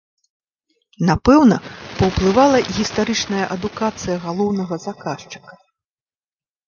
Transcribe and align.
Напэўна, 1.09 1.57
паўплывала 1.99 2.57
гістарычная 2.77 3.45
адукацыя 3.57 4.17
галоўнага 4.27 4.75
заказчыка. 4.91 5.51